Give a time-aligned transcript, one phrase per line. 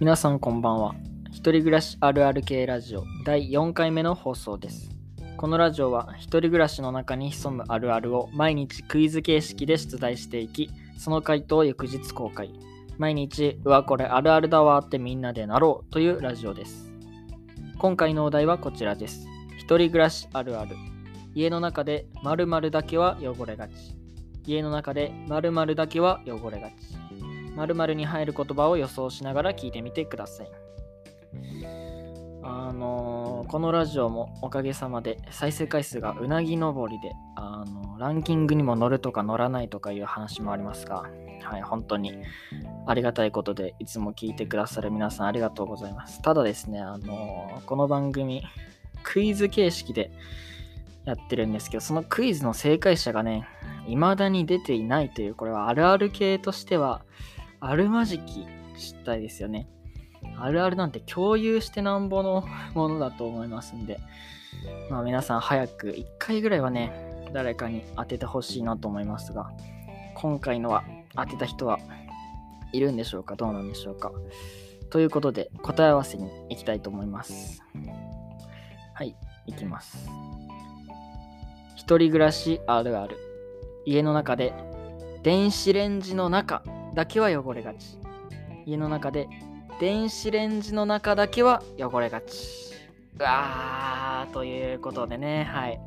[0.00, 0.94] 皆さんこんばんは。
[1.32, 4.90] 一人暮らしあるある系ラジオ第4回目の放送です。
[5.36, 12.52] このラジオは一人暮らしの中に潜むあるあるを毎日クイズ形式で出題していき、その回答を翌日公開。
[12.96, 16.92] 毎日、うわこれあるあるだわってみんなでなろうというラジオです。
[17.76, 19.26] 今回のお題はこちらです。
[19.58, 20.76] 一人暮らしあるある。
[21.34, 23.72] 家の中で〇〇だけは汚れがち。
[24.46, 26.74] 家の中で〇〇だけは汚れがち。
[27.58, 30.50] 〇〇に入る言葉を予想しながら聞いてみてください。
[32.42, 41.04] あのーこのラジオもおかげさまで再生回数がうなぎ登りで、あのランキングにも乗るとか乗らないとかいう話もありますが、
[41.42, 42.14] はい、本当に
[42.86, 46.20] ありがたいことでいつも聞いてくださる皆さんありがとうございます。
[46.20, 48.42] ただですね、あのーこの番組
[49.02, 50.10] クイズ形式で
[51.06, 53.46] やってるんですけど、そのクイズの正解者がね、
[53.86, 57.02] 未だに出ていないという、これはあるある系としては、
[57.60, 58.46] あるまじき
[58.76, 59.68] 失態ですよね。
[60.38, 63.98] あるあるなんて共有してなんぼの ものだと思いますんで、
[64.90, 66.92] まあ皆さん早く1回ぐらいはね、
[67.32, 69.50] 誰かに当ててほしいなと思いますが、
[70.14, 71.78] 今回のは当てた人は
[72.72, 73.36] いるんでしょうか？
[73.36, 74.12] どうなんでしょうか？
[74.90, 77.62] ということで、答え合わせに行きたいと思います。
[78.94, 79.14] はい、
[79.46, 80.08] 行きます。
[81.76, 83.16] 一人暮らしあるある。
[83.86, 84.52] 家の中で
[85.22, 86.62] 電子レンジの中
[86.98, 87.96] だけは汚れがち。
[88.66, 89.28] 家の中で
[89.78, 92.74] 電子レンジの中だけは汚れがち。
[93.16, 95.80] うわー、ということでね、はい。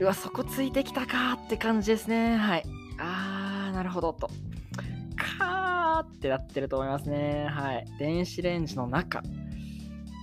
[0.00, 2.38] うわ、そこついてきたかって感じですね。
[2.38, 2.62] はい。
[2.96, 4.28] あー、なるほどと。
[5.14, 7.46] かーってなってると思いますね。
[7.50, 7.86] はい。
[7.98, 9.22] 電子レンジの中。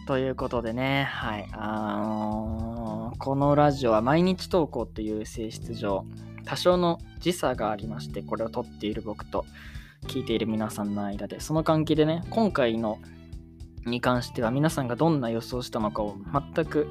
[0.08, 1.48] ということでね、はい。
[1.52, 6.06] あのーこのラジオは毎日投稿っていう性質上、
[6.46, 9.46] 多少の時差がありまして、これを撮っている僕と
[10.08, 13.00] 聞いている皆さんの間で、その関係でね、今回の
[13.86, 16.16] に関しては皆さんがどんな予想したのかを
[16.56, 16.90] 全く、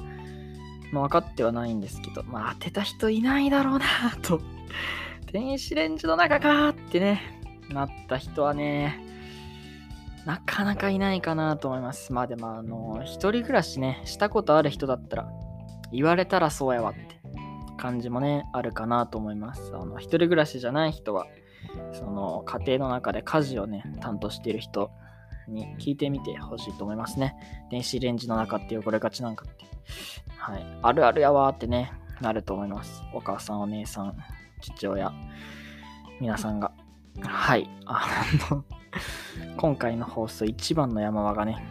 [0.93, 3.87] ま、分かってはないんですけど、まあ、当てた人いないだろうな
[4.23, 4.41] と。
[5.33, 7.41] 電子レンジの中かってね、
[7.71, 9.01] なった人はね、
[10.27, 12.13] なかなかいないかなと思います。
[12.13, 15.29] まあでも、あの、一人暮らしね、したことある人だったら、
[15.91, 17.22] 言われたらそうやわって
[17.83, 19.73] 感じもね、あるかなと思います。
[19.75, 21.27] あの、一人暮らしじゃない人は、
[21.93, 24.93] その家庭の中で家事をね、担当している人
[25.49, 27.35] に聞いてみてほしいと思いますね。
[27.73, 29.65] 電子レンジの中って汚れがちなんかって。
[30.37, 30.67] はい。
[30.81, 33.03] あるあるやわーってね、なると思います。
[33.13, 34.17] お母さん、お姉さん、
[34.61, 35.13] 父親、
[36.21, 36.71] 皆さんが。
[37.21, 37.69] はい。
[37.85, 38.07] あ
[38.49, 38.65] の、
[39.59, 41.67] 今回の放送一番の山場がね、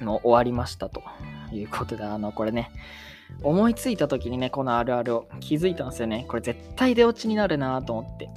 [0.00, 1.02] もう終わりましたと
[1.50, 2.70] いうことで、あの、これね、
[3.42, 6.24] 思いついた時にね、このあるあるを気づいたんですよね。
[6.28, 8.30] これ絶対出落ちになるなと思って。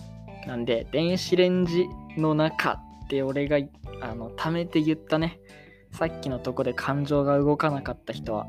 [0.47, 1.85] なんで、電子レンジ
[2.17, 2.73] の中
[3.05, 3.57] って俺が
[4.01, 5.39] あの貯めて言ったね、
[5.91, 8.47] さっきのとこで感情が動かなかった人は、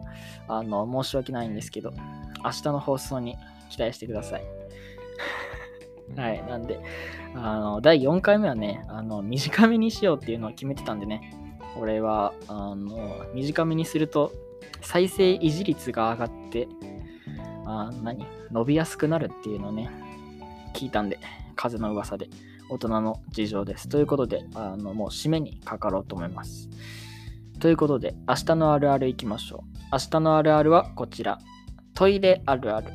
[0.49, 1.93] あの、申し訳ないんですけど、
[2.45, 3.37] 明日の放送に
[3.71, 4.45] 期待してください。
[6.17, 6.81] はい、なんで、
[7.35, 11.35] あの、第4回目はね、あの、短めにしようっていうのを決めてたんでね、
[11.79, 14.33] 俺は、あの、短めにすると、
[14.83, 16.69] 再生維持率が上がって、
[17.67, 18.27] あ何？
[18.51, 19.91] 伸びやすくなるっていうのね、
[20.75, 21.19] 聞いたんで、
[21.57, 22.29] 風の噂で、
[22.69, 23.89] 大人の事情です。
[23.89, 26.69] ということで、あのもう締めにかかろうと思います。
[27.59, 29.79] ということで、明日のあるあるいきましょう。
[29.93, 31.39] 明日のあるあるはこちら。
[31.95, 32.91] トイレあるある。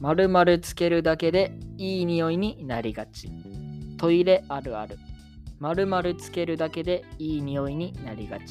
[0.00, 3.30] 〇〇つけるだけでいい匂いになりがち。
[3.96, 4.98] トイレあるある。
[5.58, 8.44] 〇〇つけるだけでいい匂いになりがち。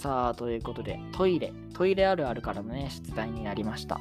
[0.00, 1.52] さあ、ということで、トイレ。
[1.74, 4.00] トイレあるあるからのね、出題になりました。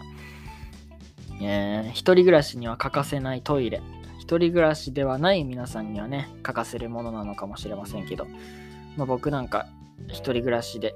[1.42, 3.82] えー、一人暮らしには欠かせないトイレ。
[4.18, 8.28] 一人暮らしではない皆さんにはね、欠かせるものなのかもしれませんけど、
[8.96, 9.68] まあ、僕なんか
[10.08, 10.96] 一人暮らしで、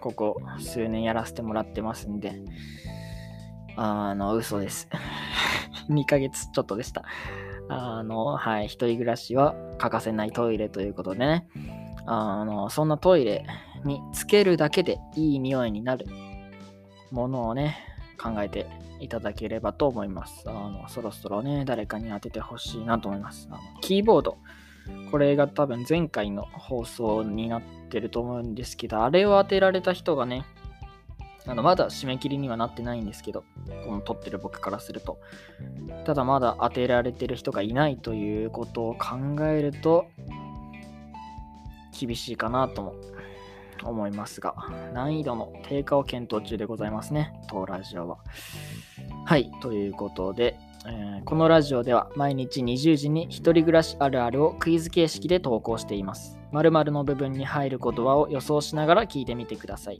[0.00, 2.34] ここ数年やらせてもらってますんで、
[3.76, 4.88] あの、嘘です。
[5.90, 7.04] 2ヶ月ちょっとでした。
[7.68, 11.46] あの、はい、一人暮らしは欠かせないトイレということでね、
[12.06, 13.46] あの、そんなトイレ
[13.84, 16.06] につけるだけでいい匂いになる
[17.10, 17.76] ものをね、
[18.20, 18.66] 考えて
[19.00, 20.44] いただければと思います。
[20.46, 23.48] あのそろそろね、誰かに当ててほしいなと思います。
[23.50, 24.38] あのキーボード。
[25.10, 30.44] これが多分前回の放送になってると思うんですけど、あれを当てられた人がね、
[31.46, 33.44] あのまだ締め切りにはなってないんですけど、
[33.86, 35.18] この撮ってる僕からすると。
[36.04, 40.06] ただまだ当てられてる人がいないということを考えると、
[41.98, 42.94] 厳しいかなとも
[43.82, 44.54] 思いますが、
[44.92, 48.18] 難易度の低下を検討中でございますね、当ラジオは。
[49.24, 50.56] はい、ということで、
[50.86, 56.38] えーこのラジオでは毎日20時に一人暮らしあるあるをクイズ形式で投稿しています。
[56.54, 59.98] 〇〇の部分に入る言葉を予想しながら聞いてみてください。